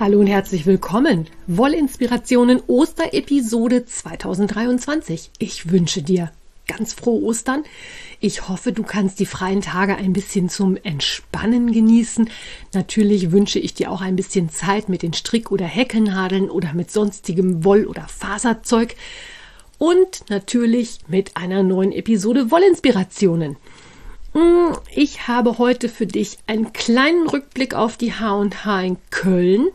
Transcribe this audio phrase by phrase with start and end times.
[0.00, 1.26] Hallo und herzlich willkommen.
[1.46, 5.30] Wollinspirationen Osterepisode 2023.
[5.38, 6.32] Ich wünsche dir
[6.66, 7.64] ganz frohe Ostern.
[8.18, 12.30] Ich hoffe, du kannst die freien Tage ein bisschen zum Entspannen genießen.
[12.72, 16.90] Natürlich wünsche ich dir auch ein bisschen Zeit mit den Strick- oder Heckennadeln oder mit
[16.90, 18.94] sonstigem Woll- oder Faserzeug.
[19.76, 23.58] Und natürlich mit einer neuen Episode Wollinspirationen.
[24.32, 29.68] Hm, ich habe heute für dich einen kleinen Rückblick auf die H&H in Köln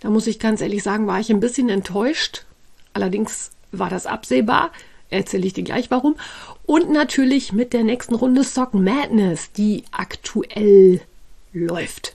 [0.00, 2.44] da muss ich ganz ehrlich sagen, war ich ein bisschen enttäuscht.
[2.92, 4.70] Allerdings war das absehbar.
[5.10, 6.16] Erzähle ich dir gleich warum.
[6.64, 11.00] Und natürlich mit der nächsten Runde Sock Madness, die aktuell
[11.52, 12.14] läuft.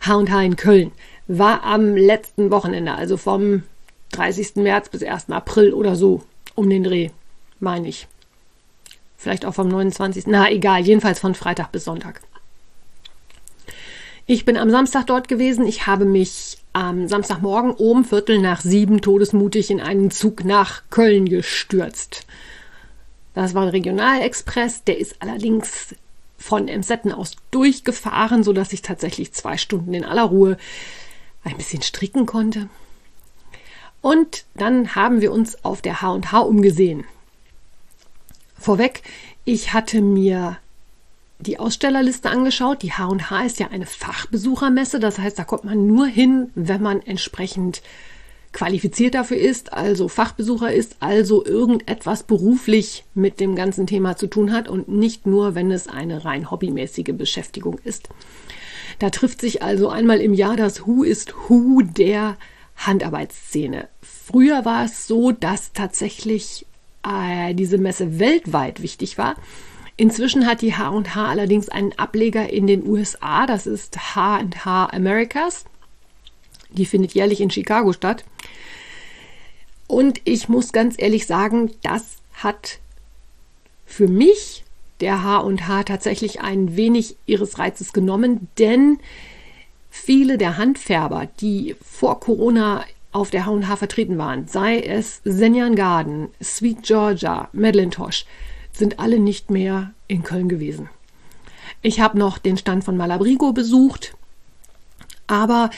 [0.00, 0.92] H&H in Köln
[1.26, 3.64] war am letzten Wochenende, also vom
[4.12, 4.56] 30.
[4.56, 5.30] März bis 1.
[5.30, 6.22] April oder so
[6.54, 7.10] um den Dreh,
[7.60, 8.06] meine ich.
[9.16, 10.26] Vielleicht auch vom 29.
[10.28, 12.20] Na egal, jedenfalls von Freitag bis Sonntag.
[14.30, 15.66] Ich bin am Samstag dort gewesen.
[15.66, 21.24] Ich habe mich am Samstagmorgen um Viertel nach sieben todesmutig in einen Zug nach Köln
[21.30, 22.26] gestürzt.
[23.32, 25.94] Das war ein Regionalexpress, der ist allerdings
[26.36, 30.58] von Emsetten aus durchgefahren, sodass ich tatsächlich zwei Stunden in aller Ruhe
[31.42, 32.68] ein bisschen stricken konnte.
[34.02, 37.04] Und dann haben wir uns auf der H&H umgesehen.
[38.58, 39.02] Vorweg,
[39.46, 40.58] ich hatte mir
[41.40, 42.82] die Ausstellerliste angeschaut.
[42.82, 47.00] Die H&H ist ja eine Fachbesuchermesse, das heißt, da kommt man nur hin, wenn man
[47.02, 47.82] entsprechend
[48.52, 54.52] qualifiziert dafür ist, also Fachbesucher ist, also irgendetwas beruflich mit dem ganzen Thema zu tun
[54.52, 58.08] hat und nicht nur, wenn es eine rein hobbymäßige Beschäftigung ist.
[58.98, 62.36] Da trifft sich also einmal im Jahr das Who ist Who der
[62.76, 63.88] Handarbeitsszene.
[64.00, 66.66] Früher war es so, dass tatsächlich
[67.06, 69.36] äh, diese Messe weltweit wichtig war.
[69.98, 75.64] Inzwischen hat die H&H allerdings einen Ableger in den USA, das ist H&H Americas.
[76.70, 78.24] Die findet jährlich in Chicago statt.
[79.88, 82.78] Und ich muss ganz ehrlich sagen, das hat
[83.86, 84.64] für mich
[85.00, 89.00] der H&H tatsächlich ein wenig ihres Reizes genommen, denn
[89.90, 96.28] viele der Handfärber, die vor Corona auf der H&H vertreten waren, sei es Senjan Garden,
[96.40, 98.26] Sweet Georgia, Madeline Tosh,
[98.78, 100.88] sind alle nicht mehr in Köln gewesen.
[101.82, 104.16] Ich habe noch den Stand von Malabrigo besucht,
[105.26, 105.70] aber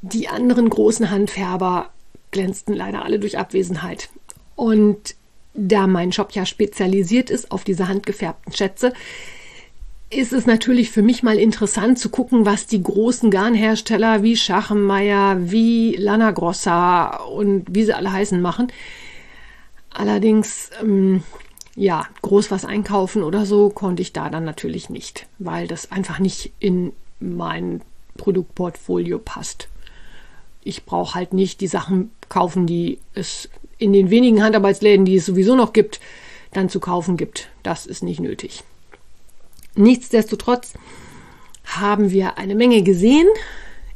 [0.00, 1.90] die anderen großen Handfärber
[2.30, 4.08] glänzten leider alle durch Abwesenheit.
[4.56, 5.14] Und
[5.54, 8.92] da mein Shop ja spezialisiert ist auf diese handgefärbten Schätze,
[10.10, 15.36] ist es natürlich für mich mal interessant zu gucken, was die großen Garnhersteller wie Schachenmeier,
[15.50, 18.72] wie Lana Grossa und wie sie alle heißen machen.
[19.90, 21.22] Allerdings ähm,
[21.78, 26.18] ja, groß was einkaufen oder so konnte ich da dann natürlich nicht, weil das einfach
[26.18, 27.82] nicht in mein
[28.16, 29.68] Produktportfolio passt.
[30.64, 35.26] Ich brauche halt nicht die Sachen kaufen, die es in den wenigen Handarbeitsläden, die es
[35.26, 36.00] sowieso noch gibt,
[36.52, 37.48] dann zu kaufen gibt.
[37.62, 38.64] Das ist nicht nötig.
[39.76, 40.74] Nichtsdestotrotz
[41.64, 43.28] haben wir eine Menge gesehen.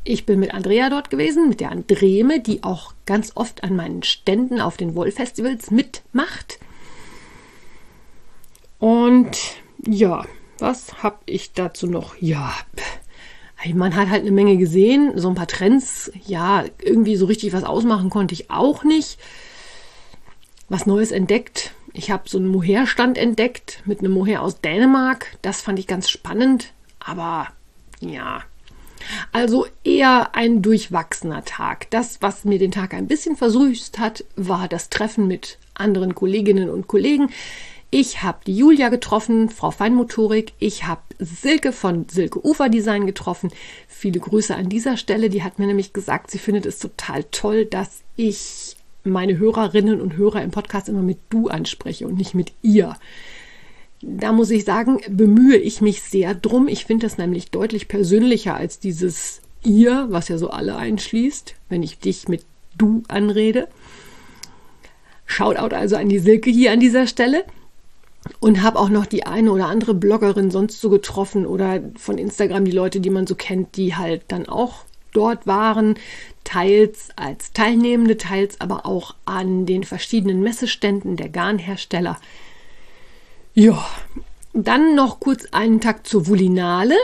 [0.04, 4.04] Ich bin mit Andrea dort gewesen, mit der Andreme, die auch ganz oft an meinen
[4.04, 6.60] Ständen auf den Wollfestivals mitmacht.
[8.82, 9.38] Und
[9.86, 10.24] ja,
[10.58, 12.16] was habe ich dazu noch?
[12.18, 12.52] Ja,
[13.74, 16.10] man hat halt eine Menge gesehen, so ein paar Trends.
[16.26, 19.20] Ja, irgendwie so richtig was ausmachen konnte ich auch nicht.
[20.68, 21.74] Was Neues entdeckt.
[21.92, 25.38] Ich habe so einen Mohair-Stand entdeckt mit einem Mohair aus Dänemark.
[25.42, 26.72] Das fand ich ganz spannend.
[26.98, 27.50] Aber
[28.00, 28.42] ja,
[29.30, 31.88] also eher ein durchwachsener Tag.
[31.90, 36.68] Das, was mir den Tag ein bisschen versüßt hat, war das Treffen mit anderen Kolleginnen
[36.68, 37.30] und Kollegen.
[37.94, 40.54] Ich habe die Julia getroffen, Frau Feinmotorik.
[40.58, 43.50] Ich habe Silke von Silke Ufer Design getroffen.
[43.86, 45.28] Viele Grüße an dieser Stelle.
[45.28, 50.16] Die hat mir nämlich gesagt, sie findet es total toll, dass ich meine Hörerinnen und
[50.16, 52.96] Hörer im Podcast immer mit du anspreche und nicht mit ihr.
[54.00, 56.68] Da muss ich sagen, bemühe ich mich sehr drum.
[56.68, 61.82] Ich finde das nämlich deutlich persönlicher als dieses ihr, was ja so alle einschließt, wenn
[61.82, 62.42] ich dich mit
[62.78, 63.68] du anrede.
[65.26, 67.44] Shoutout also an die Silke hier an dieser Stelle
[68.40, 72.64] und habe auch noch die eine oder andere Bloggerin sonst so getroffen oder von Instagram
[72.64, 75.96] die Leute, die man so kennt, die halt dann auch dort waren,
[76.44, 82.18] teils als Teilnehmende, teils aber auch an den verschiedenen Messeständen der Garnhersteller.
[83.54, 83.84] Ja,
[84.54, 86.96] dann noch kurz einen Tag zur Vulinale.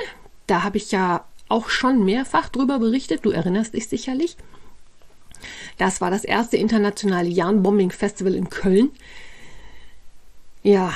[0.46, 3.24] Da habe ich ja auch schon mehrfach drüber berichtet.
[3.24, 4.36] Du erinnerst dich sicherlich.
[5.76, 8.90] Das war das erste internationale Yarnbombing Festival in Köln.
[10.68, 10.92] Ja,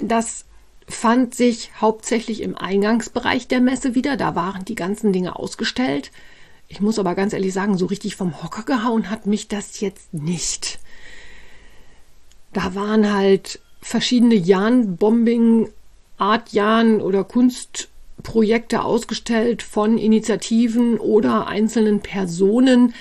[0.00, 0.46] das
[0.88, 4.16] fand sich hauptsächlich im Eingangsbereich der Messe wieder.
[4.16, 6.10] Da waren die ganzen Dinge ausgestellt.
[6.68, 10.14] Ich muss aber ganz ehrlich sagen, so richtig vom Hocker gehauen hat mich das jetzt
[10.14, 10.78] nicht.
[12.54, 15.68] Da waren halt verschiedene Jan-Bombing,
[16.16, 22.94] Art-Jan oder Kunstprojekte ausgestellt von Initiativen oder einzelnen Personen.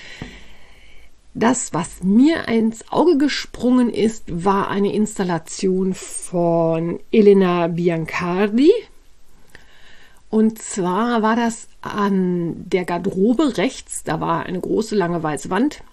[1.38, 8.72] Das, was mir ins Auge gesprungen ist, war eine Installation von Elena Biancardi.
[10.30, 15.84] Und zwar war das an der Garderobe rechts, da war eine große lange weiße Wand.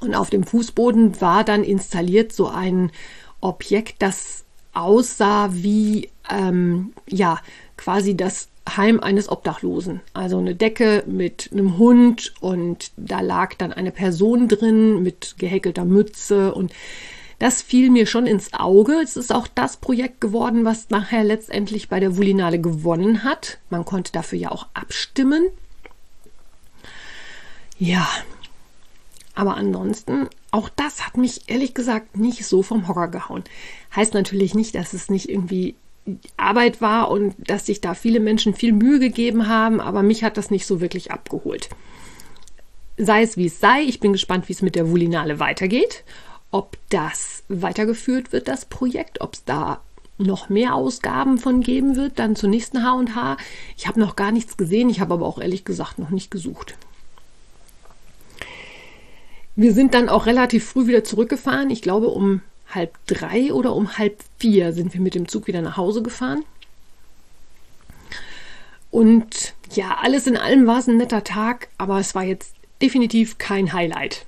[0.00, 2.90] Und auf dem Fußboden war dann installiert so ein
[3.42, 7.38] Objekt, das aussah wie ähm, ja
[7.76, 10.00] quasi das Heim eines Obdachlosen.
[10.14, 15.84] Also eine Decke mit einem Hund und da lag dann eine Person drin mit gehäkelter
[15.84, 16.72] Mütze und
[17.38, 19.00] das fiel mir schon ins Auge.
[19.02, 23.58] Es ist auch das Projekt geworden, was nachher letztendlich bei der Vulinale gewonnen hat.
[23.68, 25.48] Man konnte dafür ja auch abstimmen.
[27.78, 28.08] Ja,
[29.34, 33.42] aber ansonsten, auch das hat mich ehrlich gesagt nicht so vom Hocker gehauen.
[33.96, 35.74] Heißt natürlich nicht, dass es nicht irgendwie
[36.36, 40.36] Arbeit war und dass sich da viele Menschen viel Mühe gegeben haben, aber mich hat
[40.36, 41.68] das nicht so wirklich abgeholt.
[42.96, 46.04] Sei es wie es sei, ich bin gespannt, wie es mit der Vulinale weitergeht,
[46.50, 49.80] ob das weitergeführt wird, das Projekt, ob es da
[50.18, 53.36] noch mehr Ausgaben von geben wird, dann zur nächsten H&H.
[53.76, 56.76] Ich habe noch gar nichts gesehen, ich habe aber auch ehrlich gesagt noch nicht gesucht.
[59.54, 61.70] Wir sind dann auch relativ früh wieder zurückgefahren.
[61.70, 62.40] Ich glaube, um
[62.74, 66.44] halb drei oder um halb vier sind wir mit dem Zug wieder nach Hause gefahren.
[68.90, 73.38] Und ja, alles in allem war es ein netter Tag, aber es war jetzt definitiv
[73.38, 74.26] kein Highlight.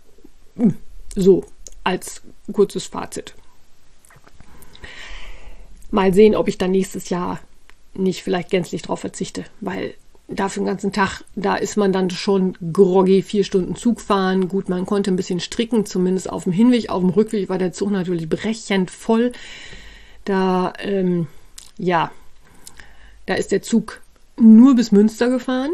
[1.15, 1.45] So,
[1.83, 3.35] als kurzes Fazit.
[5.91, 7.41] Mal sehen, ob ich dann nächstes Jahr
[7.93, 9.95] nicht vielleicht gänzlich drauf verzichte, weil
[10.29, 14.49] dafür den ganzen Tag, da ist man dann schon groggy, vier Stunden Zug fahren.
[14.49, 16.89] Gut, man konnte ein bisschen stricken, zumindest auf dem Hinweg.
[16.89, 19.33] Auf dem Rückweg war der Zug natürlich brechend voll.
[20.25, 21.27] Da, ähm,
[21.77, 22.11] ja,
[23.27, 24.01] da ist der Zug
[24.37, 25.71] nur bis Münster gefahren.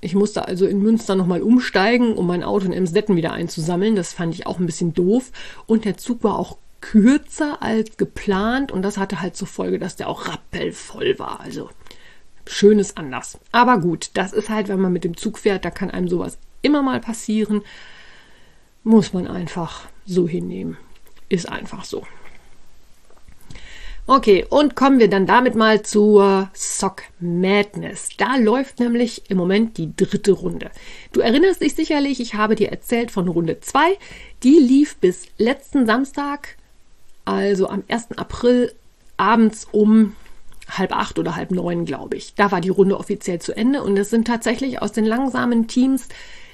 [0.00, 3.96] Ich musste also in Münster nochmal umsteigen, um mein Auto in Emsdetten wieder einzusammeln.
[3.96, 5.30] Das fand ich auch ein bisschen doof.
[5.66, 9.96] Und der Zug war auch kürzer als geplant und das hatte halt zur Folge, dass
[9.96, 11.40] der auch rappelvoll war.
[11.40, 11.70] Also
[12.46, 13.38] Schönes anders.
[13.52, 16.38] Aber gut, das ist halt, wenn man mit dem Zug fährt, da kann einem sowas
[16.62, 17.62] immer mal passieren.
[18.82, 20.76] Muss man einfach so hinnehmen.
[21.28, 22.06] Ist einfach so.
[24.06, 28.10] Okay, und kommen wir dann damit mal zur Sock Madness.
[28.18, 30.70] Da läuft nämlich im Moment die dritte Runde.
[31.12, 33.96] Du erinnerst dich sicherlich, ich habe dir erzählt von Runde 2.
[34.42, 36.58] Die lief bis letzten Samstag,
[37.24, 38.18] also am 1.
[38.18, 38.74] April
[39.16, 40.14] abends um
[40.68, 42.34] halb acht oder halb neun, glaube ich.
[42.34, 46.08] Da war die Runde offiziell zu Ende und es sind tatsächlich aus den langsamen Teams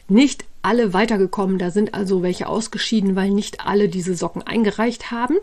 [0.08, 1.58] nicht alle weitergekommen.
[1.58, 5.36] Da sind also welche ausgeschieden, weil nicht alle diese Socken eingereicht haben.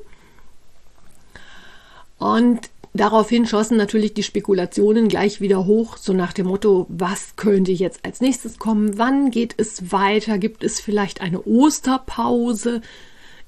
[2.18, 7.72] Und daraufhin schossen natürlich die Spekulationen gleich wieder hoch, so nach dem Motto, was könnte
[7.72, 8.98] jetzt als nächstes kommen?
[8.98, 10.38] Wann geht es weiter?
[10.38, 12.82] Gibt es vielleicht eine Osterpause?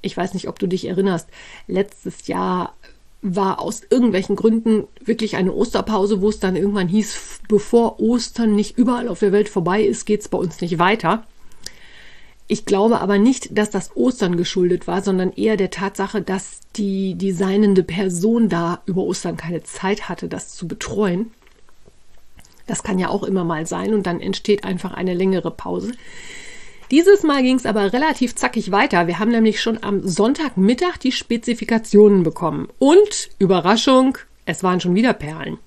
[0.02, 1.28] Ich weiß nicht, ob du dich erinnerst.
[1.68, 2.76] Letztes Jahr
[3.22, 8.78] war aus irgendwelchen Gründen wirklich eine Osterpause, wo es dann irgendwann hieß, bevor Ostern nicht
[8.78, 11.26] überall auf der Welt vorbei ist, geht es bei uns nicht weiter.
[12.48, 17.16] Ich glaube aber nicht, dass das Ostern geschuldet war, sondern eher der Tatsache, dass die
[17.16, 21.32] designende Person da über Ostern keine Zeit hatte, das zu betreuen.
[22.66, 25.92] Das kann ja auch immer mal sein und dann entsteht einfach eine längere Pause.
[26.92, 29.06] Dieses Mal ging es aber relativ zackig weiter.
[29.06, 32.68] Wir haben nämlich schon am Sonntagmittag die Spezifikationen bekommen.
[32.80, 35.60] Und, Überraschung, es waren schon wieder Perlen.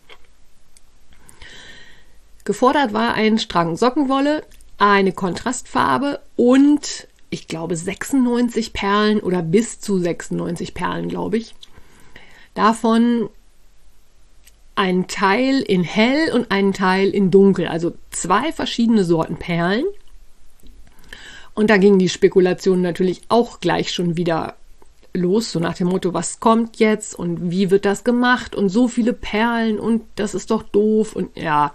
[2.45, 4.43] Gefordert war ein Strang Sockenwolle,
[4.79, 11.55] eine Kontrastfarbe und ich glaube 96 Perlen oder bis zu 96 Perlen, glaube ich.
[12.55, 13.31] Davon
[14.75, 19.85] ein Teil in hell und einen Teil in dunkel, also zwei verschiedene Sorten Perlen.
[21.54, 24.56] Und da gingen die Spekulationen natürlich auch gleich schon wieder
[25.14, 28.88] los, so nach dem Motto, was kommt jetzt und wie wird das gemacht und so
[28.88, 31.75] viele Perlen und das ist doch doof und ja,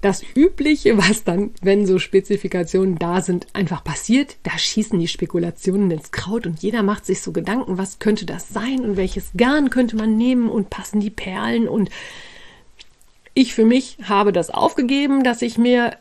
[0.00, 4.36] das Übliche, was dann, wenn so Spezifikationen da sind, einfach passiert.
[4.44, 8.48] Da schießen die Spekulationen ins Kraut und jeder macht sich so Gedanken, was könnte das
[8.48, 11.66] sein und welches Garn könnte man nehmen und passen die Perlen.
[11.68, 11.90] Und
[13.34, 15.96] ich für mich habe das aufgegeben, dass ich mir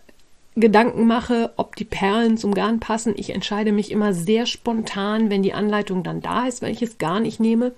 [0.59, 3.13] Gedanken mache, ob die Perlen zum Garn passen.
[3.15, 7.39] Ich entscheide mich immer sehr spontan, wenn die Anleitung dann da ist, welches Garn ich
[7.39, 7.73] nehme.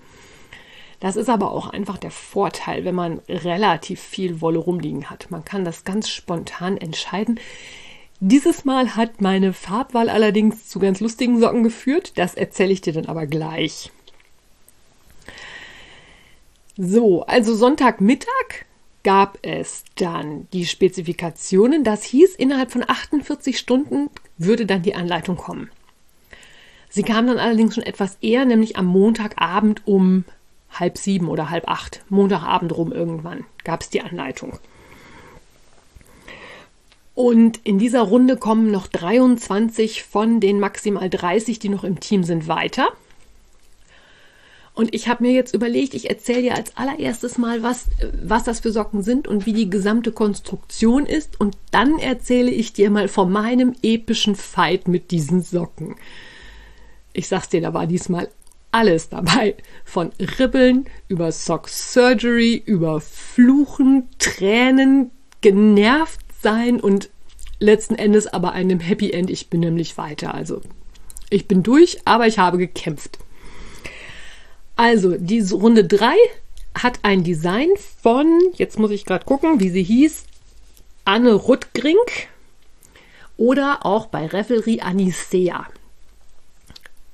[0.98, 5.30] Das ist aber auch einfach der Vorteil, wenn man relativ viel Wolle rumliegen hat.
[5.30, 7.38] Man kann das ganz spontan entscheiden.
[8.18, 12.12] Dieses Mal hat meine Farbwahl allerdings zu ganz lustigen Socken geführt.
[12.16, 13.90] Das erzähle ich dir dann aber gleich.
[16.78, 18.64] So, also Sonntagmittag
[19.02, 21.84] gab es dann die Spezifikationen.
[21.84, 25.70] Das hieß, innerhalb von 48 Stunden würde dann die Anleitung kommen.
[26.88, 30.24] Sie kam dann allerdings schon etwas eher, nämlich am Montagabend um
[30.72, 34.58] halb sieben oder halb acht, Montagabend rum irgendwann, gab es die Anleitung.
[37.14, 42.24] Und in dieser Runde kommen noch 23 von den maximal 30, die noch im Team
[42.24, 42.88] sind, weiter.
[44.80, 47.88] Und ich habe mir jetzt überlegt, ich erzähle dir als allererstes mal, was,
[48.24, 51.38] was das für Socken sind und wie die gesamte Konstruktion ist.
[51.38, 55.96] Und dann erzähle ich dir mal von meinem epischen Fight mit diesen Socken.
[57.12, 58.30] Ich sag's dir, da war diesmal
[58.72, 59.54] alles dabei.
[59.84, 65.10] Von Ribbeln über Sock Surgery, über Fluchen, Tränen,
[65.42, 67.10] genervt sein und
[67.58, 69.28] letzten Endes aber einem Happy End.
[69.28, 70.32] Ich bin nämlich weiter.
[70.32, 70.62] Also
[71.28, 73.18] ich bin durch, aber ich habe gekämpft.
[74.80, 76.14] Also, diese Runde 3
[76.74, 77.68] hat ein Design
[78.02, 80.24] von, jetzt muss ich gerade gucken, wie sie hieß,
[81.04, 82.28] Anne Ruttgrink
[83.36, 85.66] oder auch bei Revelry Anisea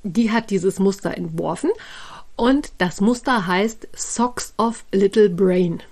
[0.07, 1.71] die hat dieses Muster entworfen
[2.37, 5.83] und das Muster heißt Socks of Little Brain.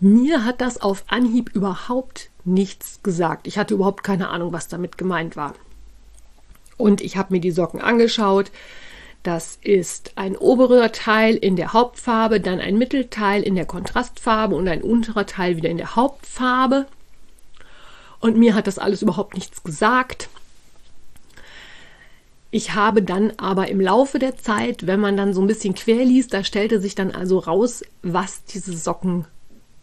[0.00, 3.46] Mir hat das auf Anhieb überhaupt nichts gesagt.
[3.46, 5.54] Ich hatte überhaupt keine Ahnung, was damit gemeint war.
[6.76, 8.50] Und ich habe mir die Socken angeschaut.
[9.24, 14.68] Das ist ein oberer Teil in der Hauptfarbe, dann ein Mittelteil in der Kontrastfarbe und
[14.68, 16.86] ein unterer Teil wieder in der Hauptfarbe.
[18.20, 20.28] Und mir hat das alles überhaupt nichts gesagt.
[22.50, 26.04] Ich habe dann aber im Laufe der Zeit, wenn man dann so ein bisschen quer
[26.04, 29.24] liest, da stellte sich dann also raus, was diese Socken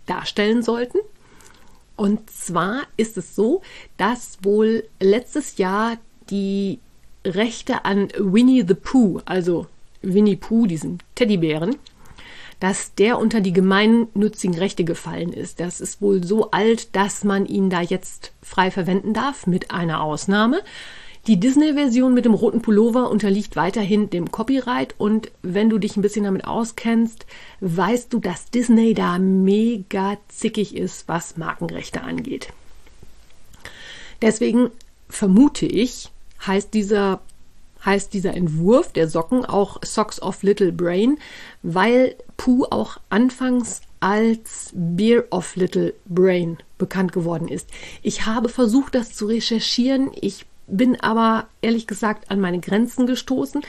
[0.06, 1.00] darstellen sollten.
[1.96, 3.64] Und zwar ist es so,
[3.98, 5.98] dass wohl letztes Jahr
[6.30, 6.80] die
[7.26, 9.68] Rechte an Winnie the Pooh, also
[10.02, 11.76] Winnie Pooh, diesen Teddybären,
[12.60, 15.60] dass der unter die gemeinnützigen Rechte gefallen ist.
[15.60, 20.02] Das ist wohl so alt, dass man ihn da jetzt frei verwenden darf, mit einer
[20.02, 20.62] Ausnahme.
[21.28, 26.02] Die Disney-Version mit dem roten Pullover unterliegt weiterhin dem Copyright und wenn du dich ein
[26.02, 27.28] bisschen damit auskennst,
[27.60, 32.50] weißt du, dass Disney da mega zickig ist, was Markenrechte angeht.
[34.24, 34.72] Deswegen
[35.10, 36.10] vermute ich,
[36.46, 37.22] heißt dieser
[37.84, 41.18] heißt dieser Entwurf der Socken auch Socks of Little Brain,
[41.64, 47.70] weil Pooh auch anfangs als Beer of Little Brain bekannt geworden ist.
[48.02, 50.12] Ich habe versucht, das zu recherchieren.
[50.20, 53.62] Ich bin aber ehrlich gesagt an meine Grenzen gestoßen.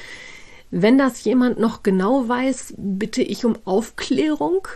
[0.71, 4.69] Wenn das jemand noch genau weiß, bitte ich um Aufklärung,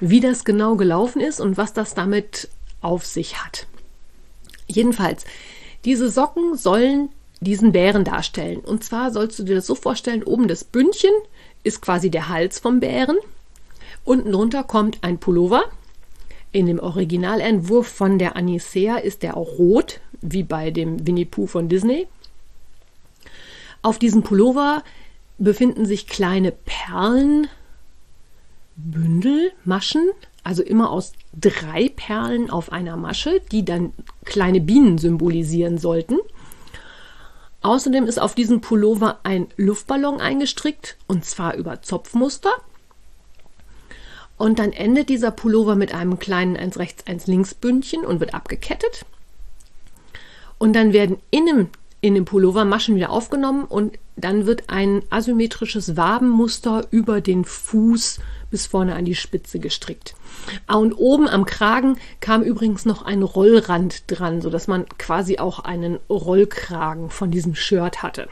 [0.00, 2.48] wie das genau gelaufen ist und was das damit
[2.82, 3.66] auf sich hat.
[4.66, 5.24] Jedenfalls,
[5.84, 7.10] diese Socken sollen
[7.40, 8.60] diesen Bären darstellen.
[8.60, 11.12] Und zwar sollst du dir das so vorstellen, oben das Bündchen
[11.62, 13.16] ist quasi der Hals vom Bären.
[14.04, 15.64] Unten drunter kommt ein Pullover.
[16.52, 21.46] In dem Originalentwurf von der Anisea ist der auch rot wie bei dem Winnie Pooh
[21.46, 22.06] von Disney.
[23.82, 24.82] Auf diesem Pullover
[25.38, 27.50] befinden sich kleine Perlenbündel,
[29.64, 30.10] Maschen,
[30.44, 33.92] also immer aus drei Perlen auf einer Masche, die dann
[34.24, 36.18] kleine Bienen symbolisieren sollten.
[37.62, 42.52] Außerdem ist auf diesem Pullover ein Luftballon eingestrickt und zwar über Zopfmuster.
[44.36, 48.34] Und dann endet dieser Pullover mit einem kleinen 1 rechts 1 links Bündchen und wird
[48.34, 49.06] abgekettet.
[50.58, 51.70] Und dann werden innen
[52.00, 58.20] in dem Pullover Maschen wieder aufgenommen und dann wird ein asymmetrisches Wabenmuster über den Fuß
[58.54, 60.14] bis vorne an die Spitze gestrickt.
[60.68, 65.58] Ah, und oben am Kragen kam übrigens noch ein Rollrand dran, sodass man quasi auch
[65.58, 68.28] einen Rollkragen von diesem Shirt hatte.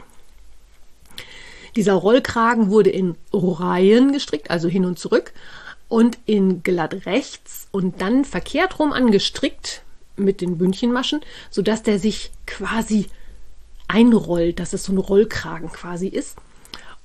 [1.74, 5.32] Dieser Rollkragen wurde in Reihen gestrickt, also hin und zurück,
[5.88, 9.82] und in glatt rechts und dann verkehrt rum angestrickt
[10.14, 13.06] mit den Bündchenmaschen, sodass der sich quasi
[13.88, 16.36] einrollt, dass es so ein Rollkragen quasi ist.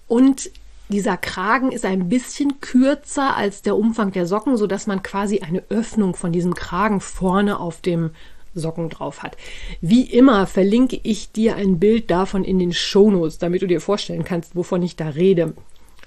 [0.08, 0.52] Und
[0.90, 5.64] dieser Kragen ist ein bisschen kürzer als der Umfang der Socken, sodass man quasi eine
[5.70, 8.12] Öffnung von diesem Kragen vorne auf dem
[8.54, 9.38] Socken drauf hat.
[9.82, 14.24] Wie immer verlinke ich dir ein Bild davon in den Shownotes, damit du dir vorstellen
[14.24, 15.54] kannst, wovon ich da rede.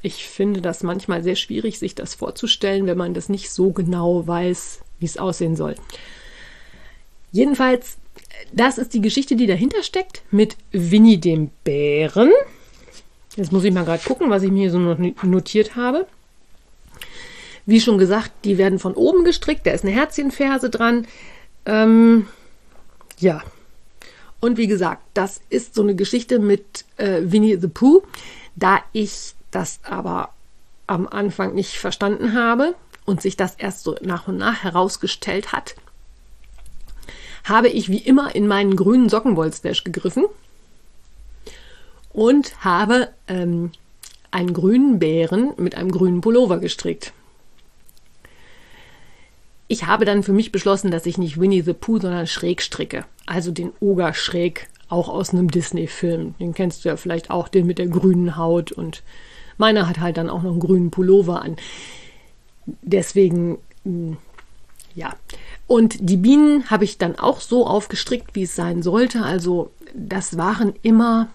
[0.02, 4.26] Ich finde das manchmal sehr schwierig, sich das vorzustellen, wenn man das nicht so genau
[4.26, 5.74] weiß, wie es aussehen soll.
[7.32, 7.98] Jedenfalls,
[8.52, 12.30] das ist die Geschichte, die dahinter steckt mit Winnie dem Bären.
[13.36, 16.06] Jetzt muss ich mal gerade gucken, was ich mir hier so notiert habe.
[17.66, 19.66] Wie schon gesagt, die werden von oben gestrickt.
[19.66, 21.06] Da ist eine Herzchenferse dran.
[21.66, 22.26] Ähm,
[23.18, 23.42] ja.
[24.40, 28.02] Und wie gesagt, das ist so eine Geschichte mit äh, Winnie the Pooh.
[28.56, 30.30] Da ich das aber
[30.86, 35.76] am Anfang nicht verstanden habe und sich das erst so nach und nach herausgestellt hat,
[37.44, 40.24] habe ich wie immer in meinen grünen Sockenwollstash gegriffen
[42.20, 43.70] und habe ähm,
[44.30, 47.14] einen grünen Bären mit einem grünen Pullover gestrickt.
[49.68, 53.06] Ich habe dann für mich beschlossen, dass ich nicht Winnie the Pooh, sondern schräg stricke.
[53.24, 56.34] Also den Oger schräg, auch aus einem Disney-Film.
[56.38, 58.70] Den kennst du ja vielleicht auch, den mit der grünen Haut.
[58.70, 59.02] Und
[59.56, 61.56] meiner hat halt dann auch noch einen grünen Pullover an.
[62.82, 64.18] Deswegen, hm,
[64.94, 65.14] ja.
[65.66, 69.22] Und die Bienen habe ich dann auch so aufgestrickt, wie es sein sollte.
[69.22, 71.30] Also das waren immer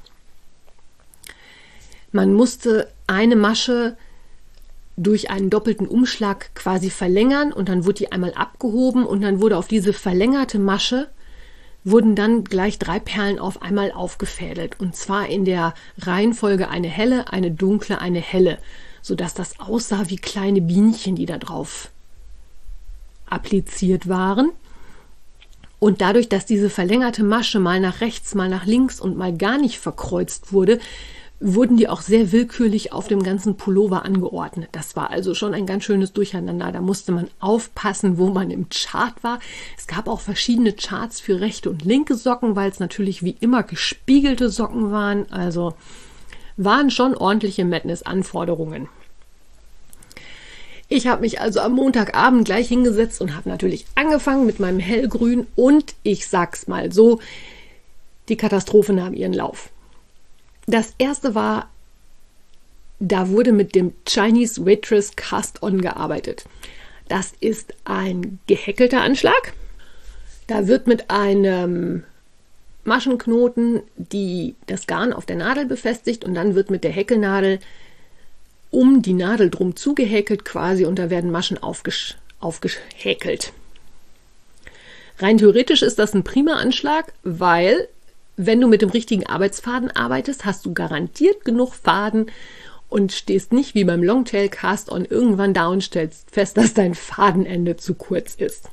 [2.15, 3.97] man musste eine Masche
[4.95, 9.57] durch einen doppelten Umschlag quasi verlängern und dann wurde die einmal abgehoben und dann wurde
[9.57, 11.09] auf diese verlängerte Masche
[11.83, 17.31] wurden dann gleich drei Perlen auf einmal aufgefädelt und zwar in der Reihenfolge eine helle,
[17.33, 18.59] eine dunkle, eine helle,
[19.01, 21.91] sodass das aussah wie kleine Bienchen, die da drauf
[23.29, 24.51] appliziert waren.
[25.79, 29.57] Und dadurch, dass diese verlängerte Masche mal nach rechts, mal nach links und mal gar
[29.57, 30.79] nicht verkreuzt wurde,
[31.39, 34.69] wurden die auch sehr willkürlich auf dem ganzen Pullover angeordnet.
[34.71, 36.71] Das war also schon ein ganz schönes Durcheinander.
[36.71, 39.39] Da musste man aufpassen, wo man im Chart war.
[39.77, 43.63] Es gab auch verschiedene Charts für rechte und linke Socken, weil es natürlich wie immer
[43.63, 45.29] gespiegelte Socken waren.
[45.31, 45.73] Also
[46.57, 48.87] waren schon ordentliche Madness-Anforderungen.
[50.87, 55.47] Ich habe mich also am Montagabend gleich hingesetzt und habe natürlich angefangen mit meinem hellgrün
[55.55, 57.19] und ich sag's mal so,
[58.29, 59.69] die Katastrophe nahm ihren Lauf.
[60.67, 61.69] Das erste war,
[62.99, 66.45] da wurde mit dem Chinese Waitress Cast-On gearbeitet.
[67.07, 69.53] Das ist ein gehäkelter Anschlag.
[70.47, 72.03] Da wird mit einem
[72.83, 77.59] Maschenknoten die, das Garn auf der Nadel befestigt und dann wird mit der Häkelnadel
[78.71, 83.53] um die Nadel drum zugehäkelt quasi und da werden Maschen aufgesch aufgehäkelt.
[85.19, 87.87] Rein theoretisch ist das ein prima Anschlag, weil
[88.37, 92.27] wenn du mit dem richtigen Arbeitsfaden arbeitest, hast du garantiert genug Faden
[92.89, 96.95] und stehst nicht wie beim Longtail Cast on irgendwann da und stellst fest, dass dein
[96.95, 98.69] Fadenende zu kurz ist.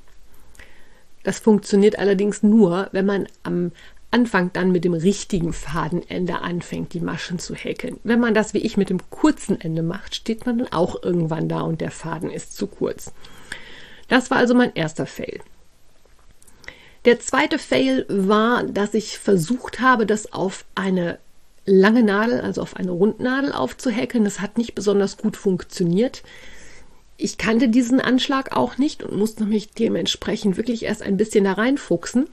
[1.23, 3.73] Das funktioniert allerdings nur, wenn man am
[4.11, 7.99] Anfang dann mit dem richtigen Fadenende anfängt, die Maschen zu häkeln.
[8.05, 11.49] Wenn man das wie ich mit dem kurzen Ende macht, steht man dann auch irgendwann
[11.49, 13.13] da und der Faden ist zu kurz.
[14.09, 15.41] Das war also mein erster Fail.
[17.05, 21.19] Der zweite Fail war, dass ich versucht habe, das auf eine
[21.65, 24.25] lange Nadel, also auf eine Rundnadel aufzuhäkeln.
[24.25, 26.23] Das hat nicht besonders gut funktioniert.
[27.17, 31.53] Ich kannte diesen Anschlag auch nicht und musste mich dementsprechend wirklich erst ein bisschen da
[31.53, 32.29] reinfuchsen.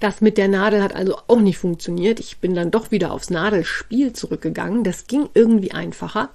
[0.00, 2.20] Das mit der Nadel hat also auch nicht funktioniert.
[2.20, 4.84] Ich bin dann doch wieder aufs Nadelspiel zurückgegangen.
[4.84, 6.30] Das ging irgendwie einfacher.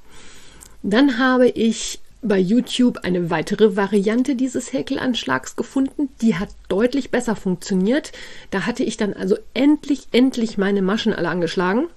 [0.83, 6.09] Dann habe ich bei YouTube eine weitere Variante dieses Häkelanschlags gefunden.
[6.21, 8.11] Die hat deutlich besser funktioniert.
[8.51, 11.87] Da hatte ich dann also endlich, endlich meine Maschen alle angeschlagen.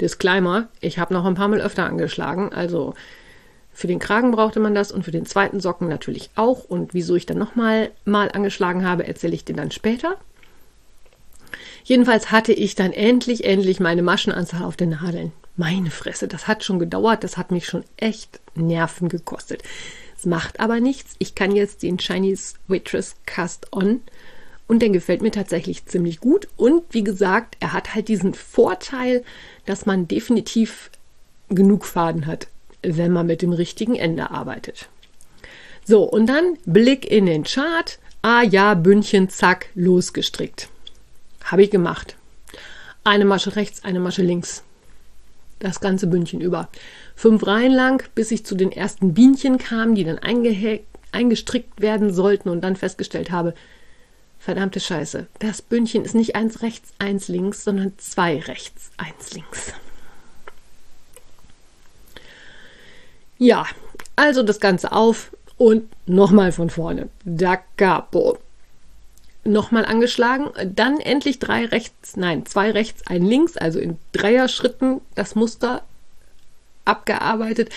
[0.00, 2.52] Disclaimer, ich habe noch ein paar Mal öfter angeschlagen.
[2.52, 2.94] Also
[3.72, 6.64] für den Kragen brauchte man das und für den zweiten Socken natürlich auch.
[6.64, 10.16] Und wieso ich dann nochmal mal angeschlagen habe, erzähle ich dir dann später.
[11.84, 15.32] Jedenfalls hatte ich dann endlich, endlich meine Maschenanzahl auf den Nadeln.
[15.56, 19.62] Meine Fresse, das hat schon gedauert, das hat mich schon echt Nerven gekostet.
[20.16, 21.14] Es macht aber nichts.
[21.18, 24.02] Ich kann jetzt den Chinese Waitress Cast On
[24.66, 26.48] und der gefällt mir tatsächlich ziemlich gut.
[26.56, 29.24] Und wie gesagt, er hat halt diesen Vorteil,
[29.64, 30.90] dass man definitiv
[31.48, 32.48] genug Faden hat,
[32.82, 34.88] wenn man mit dem richtigen Ende arbeitet.
[35.84, 37.98] So, und dann Blick in den Chart.
[38.20, 40.68] Ah ja, Bündchen, zack, losgestrickt.
[41.44, 42.16] Habe ich gemacht.
[43.04, 44.64] Eine Masche rechts, eine Masche links
[45.58, 46.68] das ganze Bündchen über.
[47.14, 50.18] Fünf Reihen lang, bis ich zu den ersten Bienchen kam, die dann
[51.12, 53.54] eingestrickt werden sollten und dann festgestellt habe,
[54.38, 59.72] verdammte Scheiße, das Bündchen ist nicht eins rechts, eins links, sondern zwei rechts, eins links.
[63.38, 63.66] Ja,
[64.14, 67.08] also das Ganze auf und nochmal von vorne.
[67.24, 68.38] Da capo.
[69.46, 75.34] Nochmal angeschlagen, dann endlich drei rechts, nein, zwei rechts, ein links, also in Dreier-Schritten das
[75.34, 75.82] Muster
[76.84, 77.70] abgearbeitet.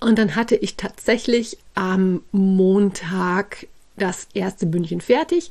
[0.00, 5.50] Und dann hatte ich tatsächlich am Montag das erste Bündchen fertig.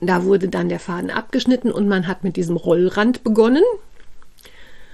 [0.00, 3.64] Da wurde dann der Faden abgeschnitten und man hat mit diesem Rollrand begonnen.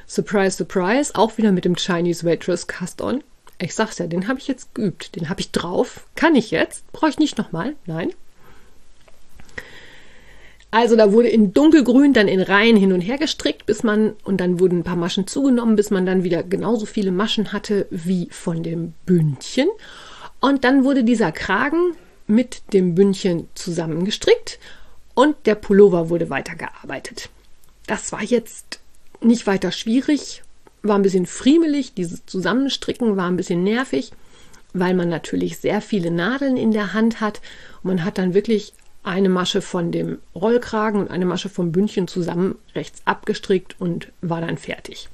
[0.06, 3.22] Surprise, surprise, auch wieder mit dem Chinese Waitress Cast-On.
[3.58, 6.06] Ich sag's ja, den habe ich jetzt geübt, den habe ich drauf.
[6.16, 6.90] Kann ich jetzt?
[6.92, 7.74] Brauche ich nicht nochmal?
[7.86, 8.12] Nein.
[10.72, 14.40] Also da wurde in dunkelgrün dann in Reihen hin und her gestrickt, bis man, und
[14.40, 18.28] dann wurden ein paar Maschen zugenommen, bis man dann wieder genauso viele Maschen hatte wie
[18.30, 19.68] von dem Bündchen.
[20.40, 21.94] Und dann wurde dieser Kragen
[22.26, 24.58] mit dem Bündchen zusammengestrickt
[25.12, 27.28] und der Pullover wurde weitergearbeitet.
[27.86, 28.80] Das war jetzt
[29.20, 30.42] nicht weiter schwierig,
[30.82, 34.10] war ein bisschen friemelig, dieses Zusammenstricken war ein bisschen nervig,
[34.72, 37.42] weil man natürlich sehr viele Nadeln in der Hand hat.
[37.82, 42.08] Und man hat dann wirklich eine Masche von dem Rollkragen und eine Masche vom Bündchen
[42.08, 45.08] zusammen rechts abgestrickt und war dann fertig.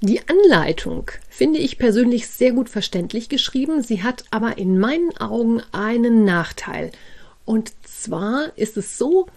[0.00, 3.82] Die Anleitung finde ich persönlich sehr gut verständlich geschrieben.
[3.82, 6.90] Sie hat aber in meinen Augen einen Nachteil.
[7.44, 9.28] Und zwar ist es so,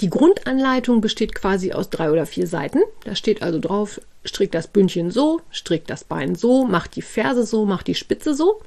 [0.00, 2.80] die Grundanleitung besteht quasi aus drei oder vier Seiten.
[3.04, 7.44] Da steht also drauf, strick das Bündchen so, strick das Bein so, mach die Ferse
[7.44, 8.62] so, mach die Spitze so.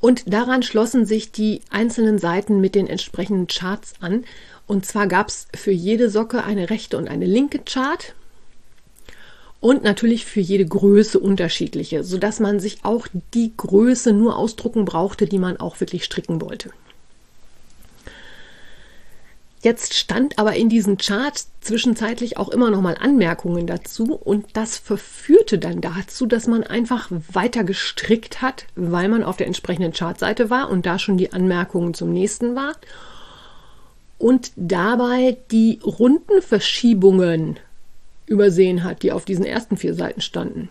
[0.00, 4.24] Und daran schlossen sich die einzelnen Seiten mit den entsprechenden Charts an.
[4.66, 8.14] Und zwar gab es für jede Socke eine rechte und eine linke Chart.
[9.60, 15.26] Und natürlich für jede Größe unterschiedliche, sodass man sich auch die Größe nur ausdrucken brauchte,
[15.26, 16.70] die man auch wirklich stricken wollte.
[19.64, 24.76] Jetzt stand aber in diesen Charts zwischenzeitlich auch immer noch mal Anmerkungen dazu und das
[24.76, 30.50] verführte dann dazu, dass man einfach weiter gestrickt hat, weil man auf der entsprechenden Chartseite
[30.50, 32.74] war und da schon die Anmerkungen zum nächsten war
[34.18, 37.58] und dabei die Rundenverschiebungen
[38.26, 40.68] übersehen hat, die auf diesen ersten vier Seiten standen.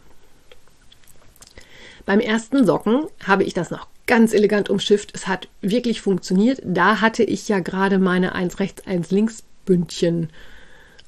[2.05, 5.09] Beim ersten Socken habe ich das noch ganz elegant umschifft.
[5.15, 6.61] Es hat wirklich funktioniert.
[6.63, 10.29] Da hatte ich ja gerade meine 1 rechts, 1 links Bündchen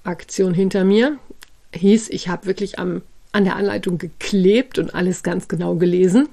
[0.04, 1.20] Aktion hinter mir.
[1.72, 6.30] Hieß, ich habe wirklich am, an der Anleitung geklebt und alles ganz genau gelesen.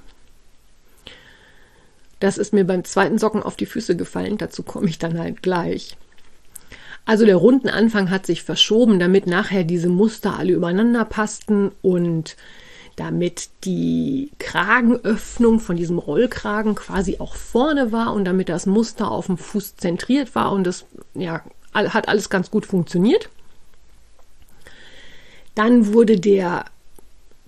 [2.19, 4.39] Das ist mir beim zweiten Socken auf die Füße gefallen.
[4.39, 5.95] Dazu komme ich dann halt gleich.
[7.05, 12.35] Also der runden Anfang hat sich verschoben, damit nachher diese Muster alle übereinander passten und
[12.95, 19.25] damit die Kragenöffnung von diesem Rollkragen quasi auch vorne war und damit das Muster auf
[19.25, 20.85] dem Fuß zentriert war und das
[21.15, 21.41] ja,
[21.73, 23.29] hat alles ganz gut funktioniert.
[25.55, 26.65] Dann wurde der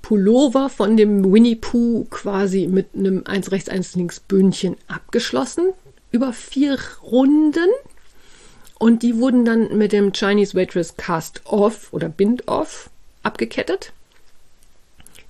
[0.01, 5.73] Pullover von dem Winnie Pooh quasi mit einem 1 rechts, 1 links Bündchen abgeschlossen
[6.11, 7.69] über vier Runden.
[8.79, 12.89] Und die wurden dann mit dem Chinese Waitress Cast Off oder Bind Off
[13.21, 13.93] abgekettet.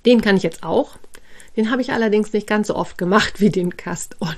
[0.06, 0.98] Den kann ich jetzt auch.
[1.56, 4.36] Den habe ich allerdings nicht ganz so oft gemacht wie den Cast On.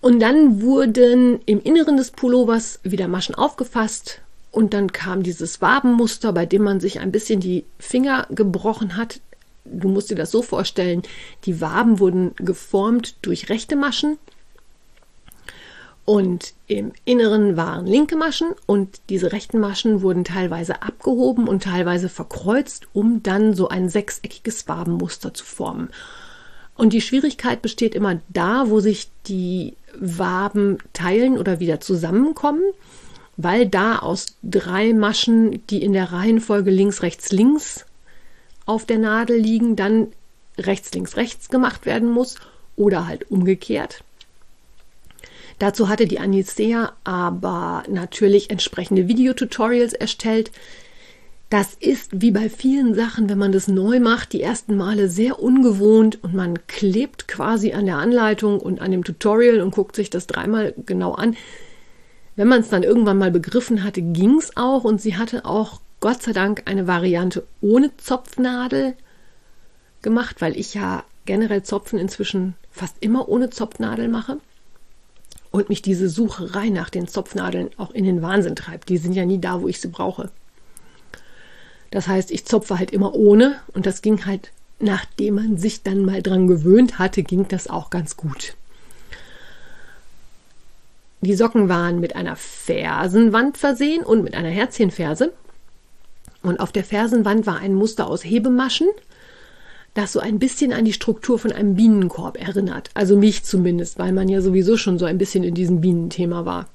[0.00, 4.20] Und dann wurden im Inneren des Pullovers wieder Maschen aufgefasst
[4.50, 9.20] und dann kam dieses Wabenmuster, bei dem man sich ein bisschen die Finger gebrochen hat.
[9.64, 11.02] Du musst dir das so vorstellen,
[11.44, 14.18] die Waben wurden geformt durch rechte Maschen
[16.04, 22.08] und im Inneren waren linke Maschen und diese rechten Maschen wurden teilweise abgehoben und teilweise
[22.08, 25.90] verkreuzt, um dann so ein sechseckiges Wabenmuster zu formen.
[26.74, 32.62] Und die Schwierigkeit besteht immer da, wo sich die Waben teilen oder wieder zusammenkommen,
[33.36, 37.86] weil da aus drei Maschen, die in der Reihenfolge links, rechts, links
[38.66, 40.08] auf der Nadel liegen, dann
[40.58, 42.36] rechts, links, rechts gemacht werden muss
[42.74, 44.02] oder halt umgekehrt.
[45.58, 50.50] Dazu hatte die Anicea aber natürlich entsprechende Videotutorials erstellt.
[51.50, 55.38] Das ist wie bei vielen Sachen, wenn man das neu macht, die ersten Male sehr
[55.38, 60.08] ungewohnt und man klebt quasi an der Anleitung und an dem Tutorial und guckt sich
[60.08, 61.36] das dreimal genau an.
[62.36, 65.82] Wenn man es dann irgendwann mal begriffen hatte, ging es auch und sie hatte auch
[66.00, 68.94] Gott sei Dank eine Variante ohne Zopfnadel
[70.00, 74.38] gemacht, weil ich ja generell Zopfen inzwischen fast immer ohne Zopfnadel mache
[75.52, 78.88] und mich diese Sucherei nach den Zopfnadeln auch in den Wahnsinn treibt.
[78.88, 80.30] Die sind ja nie da, wo ich sie brauche.
[81.90, 86.04] Das heißt, ich zopfe halt immer ohne und das ging halt, nachdem man sich dann
[86.04, 88.54] mal dran gewöhnt hatte, ging das auch ganz gut.
[91.20, 95.32] Die Socken waren mit einer Fersenwand versehen und mit einer Herzchenferse.
[96.42, 98.88] Und auf der Fersenwand war ein Muster aus Hebemaschen,
[99.94, 102.90] das so ein bisschen an die Struktur von einem Bienenkorb erinnert.
[102.94, 106.68] Also mich zumindest, weil man ja sowieso schon so ein bisschen in diesem Bienenthema war.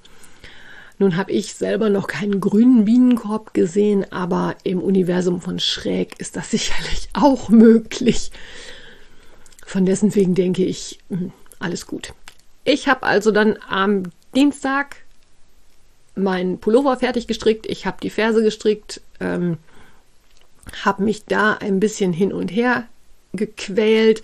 [1.00, 6.36] Nun habe ich selber noch keinen grünen Bienenkorb gesehen, aber im Universum von Schräg ist
[6.36, 8.32] das sicherlich auch möglich.
[9.66, 12.14] Von dessen wegen denke ich, hm, alles gut.
[12.64, 14.04] Ich habe also dann am
[14.36, 14.98] Dienstag
[16.16, 19.58] meinen Pullover fertig gestrickt, ich habe die Ferse gestrickt, ähm,
[20.84, 22.88] habe mich da ein bisschen hin und her
[23.34, 24.24] gequält,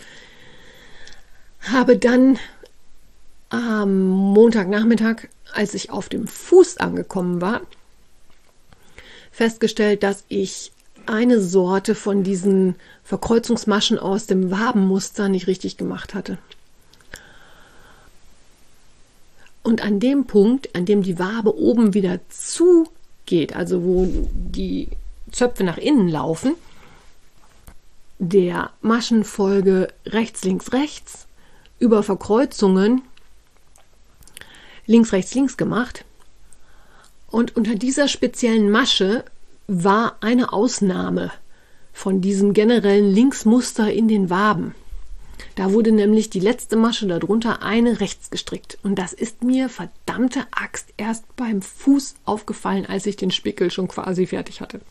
[1.62, 2.40] habe dann
[3.50, 7.62] am Montagnachmittag, als ich auf dem Fuß angekommen war,
[9.32, 10.72] festgestellt, dass ich
[11.06, 16.38] eine Sorte von diesen Verkreuzungsmaschen aus dem Wabenmuster nicht richtig gemacht hatte.
[19.62, 24.90] Und an dem Punkt, an dem die Wabe oben wieder zugeht, also wo die
[25.32, 26.56] Zöpfe nach innen laufen,
[28.30, 31.28] der Maschenfolge rechts, links, rechts
[31.80, 33.02] über Verkreuzungen
[34.86, 36.06] links, rechts, links gemacht.
[37.28, 39.26] Und unter dieser speziellen Masche
[39.68, 41.32] war eine Ausnahme
[41.92, 44.76] von diesem generellen Linksmuster in den Waben.
[45.56, 48.78] Da wurde nämlich die letzte Masche darunter eine rechts gestrickt.
[48.84, 53.88] Und das ist mir verdammte Axt erst beim Fuß aufgefallen, als ich den Spickel schon
[53.88, 54.82] quasi fertig hatte.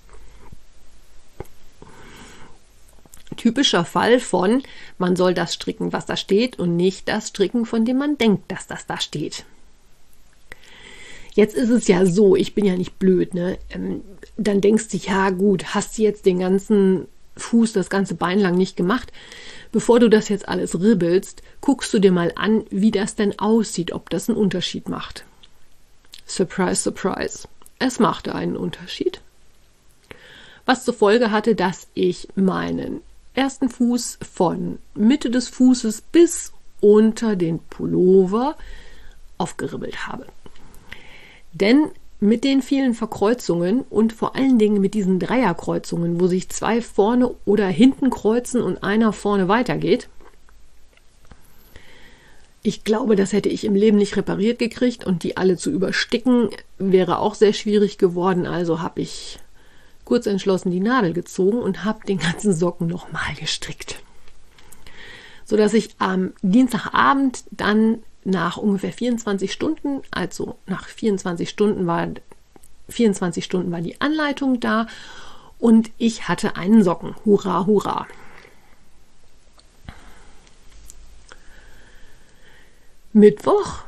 [3.43, 4.63] Typischer Fall von,
[4.99, 8.49] man soll das stricken, was da steht, und nicht das stricken, von dem man denkt,
[8.53, 9.45] dass das da steht.
[11.35, 13.59] Jetzt ist es ja so, ich bin ja nicht blöd, ne?
[13.71, 14.03] Ähm,
[14.37, 18.57] dann denkst du, ja gut, hast du jetzt den ganzen Fuß, das ganze Bein lang
[18.57, 19.13] nicht gemacht.
[19.73, 23.91] Bevor du das jetzt alles ribbelst, guckst du dir mal an, wie das denn aussieht,
[23.91, 25.25] ob das einen Unterschied macht.
[26.29, 27.49] Surprise, surprise.
[27.81, 29.21] Es machte einen Unterschied.
[30.65, 33.01] Was zur Folge hatte, dass ich meinen
[33.35, 38.57] ersten Fuß von Mitte des Fußes bis unter den Pullover
[39.39, 40.27] aufgeribbelt habe.
[41.53, 41.91] Denn
[42.21, 47.35] mit den vielen Verkreuzungen und vor allen Dingen mit diesen Dreierkreuzungen, wo sich zwei vorne
[47.45, 50.09] oder hinten kreuzen und einer vorne weitergeht,
[52.63, 56.49] ich glaube, das hätte ich im Leben nicht repariert gekriegt und die alle zu übersticken
[56.79, 58.47] wäre auch sehr schwierig geworden.
[58.47, 59.41] Also habe ich
[60.13, 64.03] kurz entschlossen die Nadel gezogen und habe den ganzen Socken nochmal gestrickt.
[65.47, 72.09] Sodass ich am Dienstagabend dann nach ungefähr 24 Stunden, also nach 24 Stunden war
[72.91, 74.87] 24 Stunden war die Anleitung da
[75.59, 77.17] und ich hatte einen Socken.
[77.25, 78.07] Hurra, hurra.
[83.15, 83.85] Mittwoch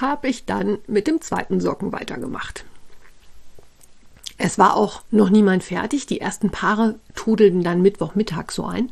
[0.00, 2.64] habe ich dann mit dem zweiten Socken weitergemacht.
[4.38, 6.06] Es war auch noch niemand fertig.
[6.06, 8.90] Die ersten Paare trudelten dann Mittwochmittag so ein.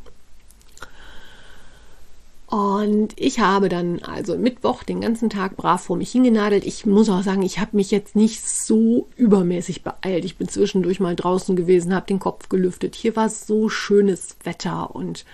[2.51, 6.67] Und ich habe dann also Mittwoch den ganzen Tag brav vor mich hingenadelt.
[6.67, 10.25] Ich muss auch sagen, ich habe mich jetzt nicht so übermäßig beeilt.
[10.25, 12.97] Ich bin zwischendurch mal draußen gewesen, habe den Kopf gelüftet.
[12.97, 15.25] Hier war so schönes Wetter und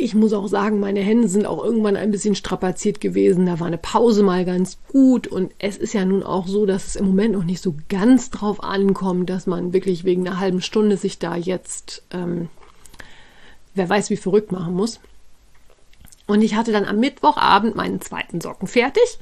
[0.00, 3.46] ich muss auch sagen, meine Hände sind auch irgendwann ein bisschen strapaziert gewesen.
[3.46, 5.26] Da war eine Pause mal ganz gut.
[5.26, 8.30] Und es ist ja nun auch so, dass es im Moment noch nicht so ganz
[8.30, 12.48] drauf ankommt, dass man wirklich wegen einer halben Stunde sich da jetzt, ähm,
[13.74, 15.00] wer weiß, wie verrückt machen muss.
[16.28, 19.18] Und ich hatte dann am Mittwochabend meinen zweiten Socken fertig,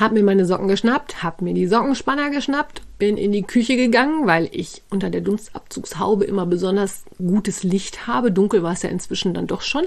[0.00, 4.26] habe mir meine Socken geschnappt, habe mir die Sockenspanner geschnappt, bin in die Küche gegangen,
[4.26, 8.32] weil ich unter der Dunstabzugshaube immer besonders gutes Licht habe.
[8.32, 9.86] Dunkel war es ja inzwischen dann doch schon.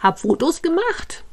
[0.00, 1.24] Hab Fotos gemacht.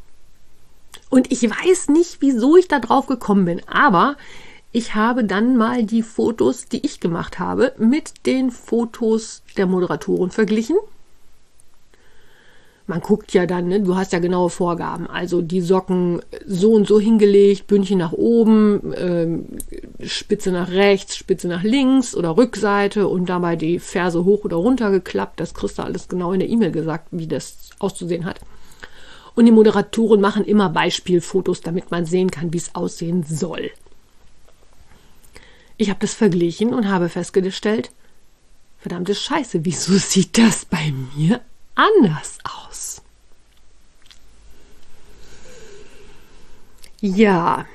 [1.09, 4.17] Und ich weiß nicht, wieso ich da drauf gekommen bin, aber
[4.73, 10.31] ich habe dann mal die Fotos, die ich gemacht habe, mit den Fotos der Moderatoren
[10.31, 10.75] verglichen
[12.87, 15.07] man guckt ja dann, ne, du hast ja genaue Vorgaben.
[15.07, 19.45] Also die Socken so und so hingelegt, Bündchen nach oben, ähm,
[20.03, 24.91] Spitze nach rechts, Spitze nach links oder Rückseite und dabei die Ferse hoch oder runter
[24.91, 25.39] geklappt.
[25.39, 28.39] Das kriegst du alles genau in der E-Mail gesagt, wie das auszusehen hat.
[29.33, 33.71] Und die Moderatoren machen immer Beispielfotos, damit man sehen kann, wie es aussehen soll.
[35.77, 37.89] Ich habe das verglichen und habe festgestellt,
[38.77, 41.41] verdammte Scheiße, wieso sieht das bei mir
[41.75, 43.01] anders aus.
[47.01, 47.65] Ja,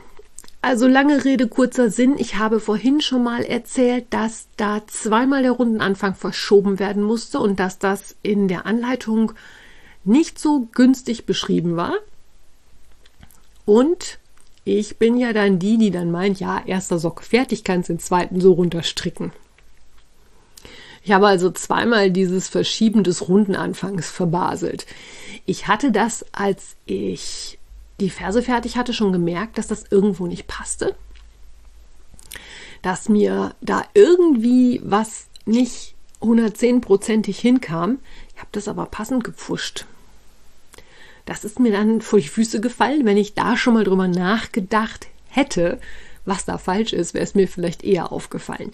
[0.62, 2.16] also lange Rede, kurzer Sinn.
[2.18, 7.60] Ich habe vorhin schon mal erzählt, dass da zweimal der Rundenanfang verschoben werden musste und
[7.60, 9.32] dass das in der Anleitung
[10.04, 11.94] nicht so günstig beschrieben war.
[13.64, 14.18] Und
[14.64, 18.40] ich bin ja dann die, die dann meint, ja, erster Sock fertig, kannst den zweiten
[18.40, 19.32] so runterstricken.
[21.02, 24.86] Ich habe also zweimal dieses Verschieben des Rundenanfangs verbaselt.
[25.46, 27.58] Ich hatte das, als ich
[28.00, 30.94] die Ferse fertig hatte, schon gemerkt, dass das irgendwo nicht passte.
[32.82, 37.98] Dass mir da irgendwie was nicht 110-prozentig hinkam.
[38.34, 39.86] Ich habe das aber passend gepfuscht.
[41.24, 43.04] Das ist mir dann vor die Füße gefallen.
[43.04, 45.80] Wenn ich da schon mal drüber nachgedacht hätte,
[46.24, 48.72] was da falsch ist, wäre es mir vielleicht eher aufgefallen.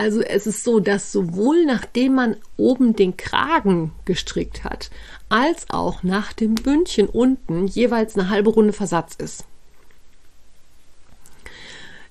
[0.00, 4.88] Also es ist so, dass sowohl nachdem man oben den Kragen gestrickt hat,
[5.28, 9.44] als auch nach dem Bündchen unten jeweils eine halbe Runde Versatz ist.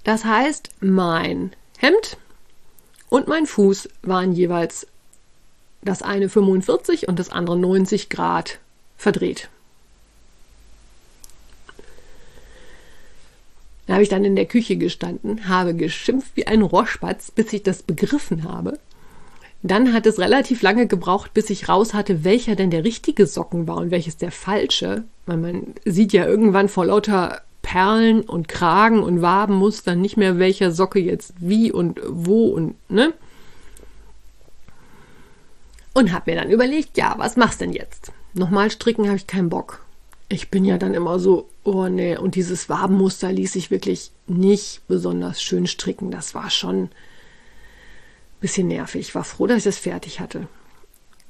[0.04, 2.18] Das heißt, mein Hemd
[3.10, 4.86] und mein Fuß waren jeweils
[5.82, 8.60] das eine 45 und das andere 90 Grad
[8.98, 9.50] verdreht.
[13.90, 17.64] Da habe ich dann in der Küche gestanden, habe geschimpft wie ein Rohrspatz, bis ich
[17.64, 18.78] das begriffen habe.
[19.64, 23.68] Dann hat es relativ lange gebraucht, bis ich raus hatte, welcher denn der richtige Socken
[23.68, 25.06] war und welches der falsche.
[25.26, 30.72] Weil man sieht ja irgendwann vor lauter Perlen und Kragen und Wabenmustern nicht mehr, welcher
[30.72, 33.12] Socke jetzt wie und wo und ne.
[35.96, 38.12] Und habe mir dann überlegt, ja, was machst denn jetzt?
[38.36, 39.84] Nochmal stricken habe ich keinen Bock.
[40.32, 44.82] Ich bin ja dann immer so, oh nee, und dieses Wabenmuster ließ sich wirklich nicht
[44.88, 46.12] besonders schön stricken.
[46.12, 46.90] Das war schon ein
[48.42, 49.02] bisschen nervig.
[49.02, 50.48] Ich war froh, dass ich das fertig hatte.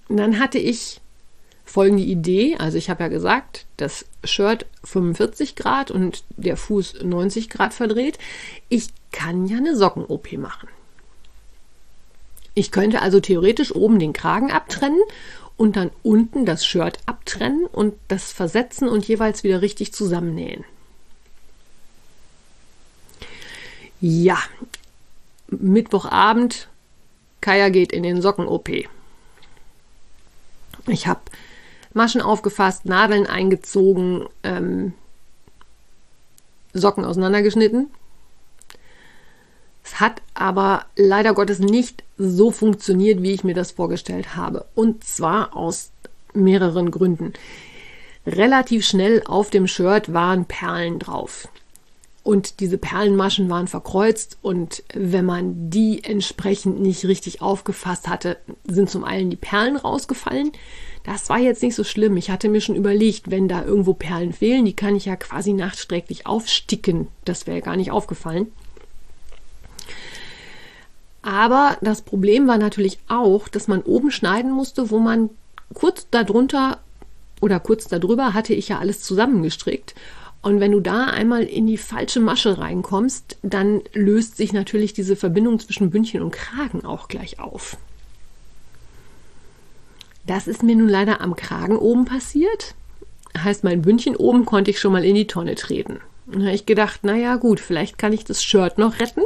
[0.07, 1.01] Und dann hatte ich
[1.65, 2.55] folgende Idee.
[2.57, 8.17] Also ich habe ja gesagt, das Shirt 45 Grad und der Fuß 90 Grad verdreht.
[8.69, 10.69] Ich kann ja eine Socken-OP machen.
[12.55, 14.99] Ich könnte also theoretisch oben den Kragen abtrennen
[15.59, 20.63] und dann unten das Shirt abtrennen und das versetzen und jeweils wieder richtig zusammennähen.
[23.99, 24.37] Ja,
[25.49, 26.69] Mittwochabend,
[27.41, 28.69] Kaya geht in den Socken-OP.
[30.87, 31.19] Ich habe
[31.93, 34.93] Maschen aufgefasst, Nadeln eingezogen, ähm,
[36.71, 37.91] Socken auseinandergeschnitten.
[39.83, 44.65] Es hat aber leider Gottes nicht so funktioniert, wie ich mir das vorgestellt habe.
[44.75, 45.91] Und zwar aus
[46.33, 47.33] mehreren Gründen.
[48.27, 51.47] Relativ schnell auf dem Shirt waren Perlen drauf.
[52.21, 58.89] Und diese Perlenmaschen waren verkreuzt und wenn man die entsprechend nicht richtig aufgefasst hatte, sind
[58.89, 60.51] zum einen die Perlen rausgefallen.
[61.05, 62.17] Das war jetzt nicht so schlimm.
[62.17, 65.53] Ich hatte mir schon überlegt, wenn da irgendwo Perlen fehlen, die kann ich ja quasi
[65.53, 67.07] nachträglich aufsticken.
[67.23, 68.51] Das wäre gar nicht aufgefallen.
[71.21, 75.29] Aber das Problem war natürlich auch, dass man oben schneiden musste, wo man
[75.73, 76.79] kurz darunter
[77.41, 79.95] oder kurz darüber hatte ich ja alles zusammengestrickt.
[80.41, 85.15] Und wenn du da einmal in die falsche Masche reinkommst, dann löst sich natürlich diese
[85.15, 87.77] Verbindung zwischen Bündchen und Kragen auch gleich auf.
[90.25, 92.75] Das ist mir nun leider am Kragen oben passiert.
[93.37, 95.99] Heißt, mein Bündchen oben konnte ich schon mal in die Tonne treten.
[96.27, 99.23] Da habe ich gedacht, naja gut, vielleicht kann ich das Shirt noch retten.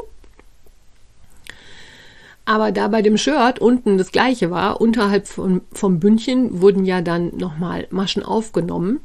[2.45, 7.01] Aber da bei dem Shirt unten das gleiche war, unterhalb von, vom Bündchen wurden ja
[7.01, 8.99] dann nochmal Maschen aufgenommen,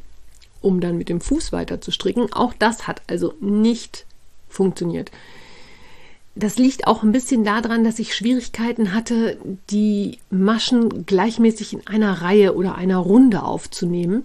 [0.60, 2.32] um dann mit dem Fuß weiter zu stricken.
[2.32, 4.06] Auch das hat also nicht
[4.48, 5.12] funktioniert.
[6.34, 9.38] Das liegt auch ein bisschen daran, dass ich Schwierigkeiten hatte,
[9.70, 14.24] die Maschen gleichmäßig in einer Reihe oder einer Runde aufzunehmen.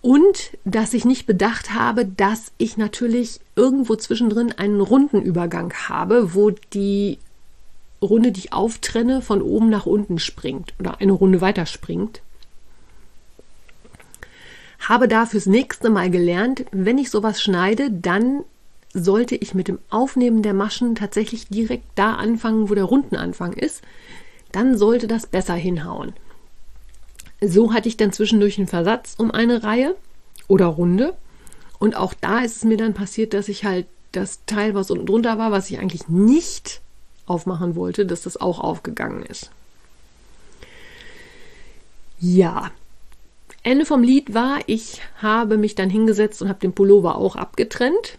[0.00, 6.34] Und dass ich nicht bedacht habe, dass ich natürlich irgendwo zwischendrin einen runden Übergang habe,
[6.34, 7.18] wo die
[8.04, 12.22] Runde, die ich auftrenne, von oben nach unten springt oder eine Runde weiter springt.
[14.80, 18.44] Habe da fürs nächste Mal gelernt, wenn ich sowas schneide, dann
[18.92, 23.82] sollte ich mit dem Aufnehmen der Maschen tatsächlich direkt da anfangen, wo der Rundenanfang ist.
[24.52, 26.12] Dann sollte das besser hinhauen.
[27.40, 29.96] So hatte ich dann zwischendurch einen Versatz um eine Reihe
[30.46, 31.14] oder Runde.
[31.78, 35.06] Und auch da ist es mir dann passiert, dass ich halt das Teil, was unten
[35.06, 36.80] drunter war, was ich eigentlich nicht
[37.26, 39.50] aufmachen wollte, dass das auch aufgegangen ist.
[42.18, 42.70] Ja,
[43.62, 48.18] Ende vom Lied war, ich habe mich dann hingesetzt und habe den Pullover auch abgetrennt,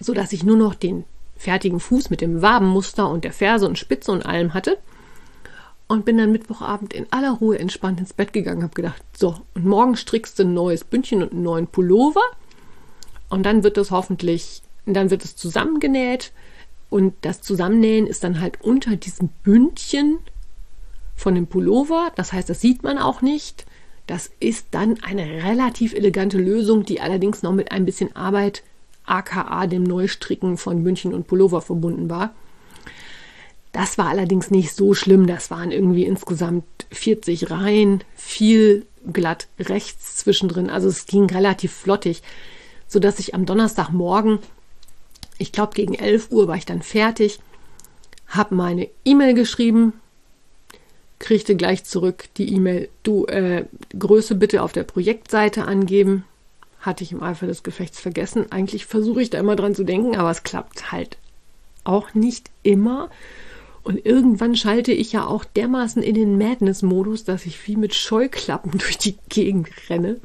[0.00, 1.04] so dass ich nur noch den
[1.36, 4.78] fertigen Fuß mit dem Wabenmuster und der Ferse und Spitze und allem hatte
[5.86, 9.64] und bin dann Mittwochabend in aller Ruhe entspannt ins Bett gegangen, habe gedacht, so, und
[9.64, 12.22] morgen strickst du ein neues Bündchen und einen neuen Pullover
[13.28, 16.32] und dann wird es hoffentlich, dann wird es zusammengenäht
[16.90, 20.18] und das Zusammennähen ist dann halt unter diesem Bündchen
[21.14, 22.12] von dem Pullover.
[22.16, 23.64] Das heißt, das sieht man auch nicht.
[24.08, 28.64] Das ist dann eine relativ elegante Lösung, die allerdings noch mit ein bisschen Arbeit,
[29.04, 32.34] aka dem Neustricken von München und Pullover verbunden war.
[33.72, 35.28] Das war allerdings nicht so schlimm.
[35.28, 40.70] Das waren irgendwie insgesamt 40 Reihen, viel glatt rechts zwischendrin.
[40.70, 42.22] Also es ging relativ flottig,
[42.88, 44.40] sodass ich am Donnerstagmorgen,
[45.40, 47.40] ich glaube gegen 11 Uhr war ich dann fertig,
[48.28, 49.94] habe meine E-Mail geschrieben,
[51.18, 53.64] kriegte gleich zurück die E-Mail, du äh,
[53.98, 56.24] Größe bitte auf der Projektseite angeben.
[56.80, 58.50] Hatte ich im Eifer des Gefechts vergessen.
[58.50, 61.18] Eigentlich versuche ich da immer dran zu denken, aber es klappt halt
[61.84, 63.10] auch nicht immer.
[63.82, 68.72] Und irgendwann schalte ich ja auch dermaßen in den Madness-Modus, dass ich wie mit Scheuklappen
[68.78, 70.16] durch die Gegend renne.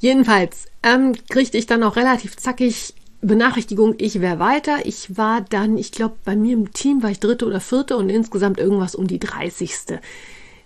[0.00, 4.78] Jedenfalls ähm, kriegte ich dann auch relativ zackig Benachrichtigung, ich wäre weiter.
[4.84, 8.08] Ich war dann, ich glaube, bei mir im Team war ich dritte oder vierte und
[8.08, 10.00] insgesamt irgendwas um die dreißigste.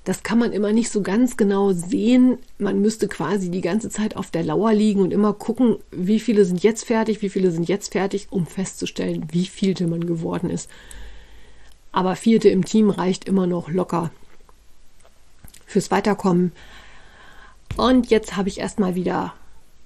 [0.04, 2.38] Das kann man immer nicht so ganz genau sehen.
[2.58, 6.44] Man müsste quasi die ganze Zeit auf der Lauer liegen und immer gucken, wie viele
[6.44, 10.70] sind jetzt fertig, wie viele sind jetzt fertig, um festzustellen, wie vielte man geworden ist.
[11.90, 14.10] Aber vierte im Team reicht immer noch locker
[15.66, 16.52] fürs Weiterkommen.
[17.76, 19.34] Und jetzt habe ich erstmal wieder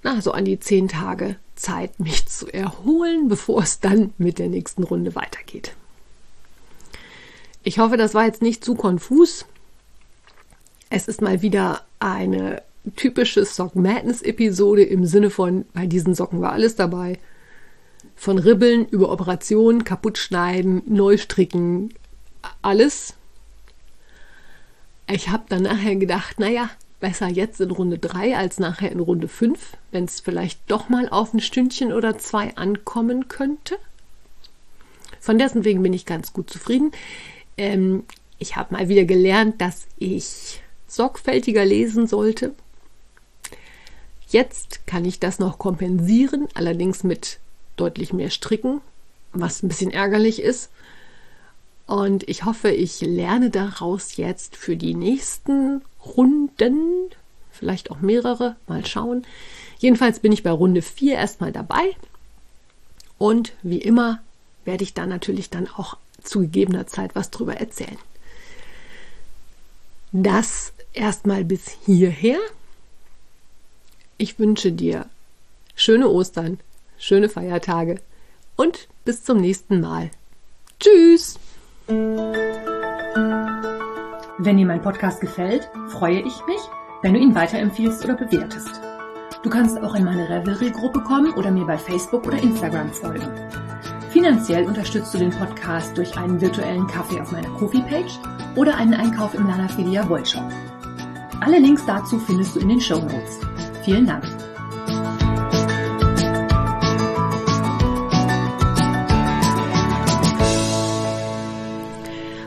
[0.03, 4.47] na, so an die zehn Tage Zeit, mich zu erholen, bevor es dann mit der
[4.47, 5.73] nächsten Runde weitergeht.
[7.63, 9.45] Ich hoffe, das war jetzt nicht zu konfus.
[10.89, 12.63] Es ist mal wieder eine
[12.95, 17.19] typische Sock Madness Episode im Sinne von, bei diesen Socken war alles dabei.
[18.15, 21.93] Von Ribbeln über Operationen, kaputtschneiden, Neustricken,
[22.61, 23.15] alles.
[25.11, 26.69] Ich habe dann nachher gedacht, naja,
[26.99, 31.09] besser jetzt in Runde 3 als nachher in Runde 5, wenn es vielleicht doch mal
[31.09, 33.77] auf ein Stündchen oder zwei ankommen könnte.
[35.19, 36.91] Von dessen wegen bin ich ganz gut zufrieden.
[37.57, 38.03] Ähm,
[38.37, 42.53] ich habe mal wieder gelernt, dass ich sorgfältiger lesen sollte.
[44.27, 47.39] Jetzt kann ich das noch kompensieren, allerdings mit
[47.75, 48.81] deutlich mehr Stricken,
[49.33, 50.69] was ein bisschen ärgerlich ist.
[51.87, 57.09] Und ich hoffe, ich lerne daraus jetzt für die nächsten Runden,
[57.51, 59.25] vielleicht auch mehrere, mal schauen.
[59.79, 61.95] Jedenfalls bin ich bei Runde 4 erstmal dabei.
[63.17, 64.21] Und wie immer
[64.65, 67.97] werde ich da natürlich dann auch zu gegebener Zeit was drüber erzählen.
[70.11, 72.39] Das erstmal bis hierher.
[74.17, 75.05] Ich wünsche dir
[75.75, 76.59] schöne Ostern,
[76.97, 78.01] schöne Feiertage
[78.55, 80.11] und bis zum nächsten Mal.
[80.79, 81.39] Tschüss!
[84.41, 86.61] Wenn dir mein Podcast gefällt, freue ich mich,
[87.01, 88.79] wenn du ihn weiterempfiehlst oder bewertest.
[89.43, 93.27] Du kannst auch in meine Revelry-Gruppe kommen oder mir bei Facebook oder Instagram folgen.
[94.11, 98.17] Finanziell unterstützt du den Podcast durch einen virtuellen Kaffee auf meiner Kofi-Page
[98.55, 100.49] oder einen Einkauf im Lanafilia Wollshop.
[101.41, 103.41] Alle Links dazu findest du in den Show Notes.
[103.83, 104.23] Vielen Dank.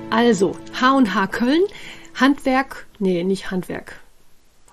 [0.08, 1.62] Also, H&H Köln,
[2.14, 4.00] Handwerk, nee, nicht Handwerk,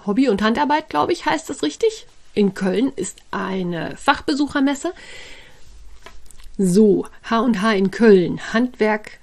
[0.06, 2.08] Hobby und Handarbeit, glaube ich, heißt das richtig.
[2.34, 4.94] In Köln ist eine Fachbesuchermesse.
[6.58, 9.20] So, H&H in Köln, Handwerk,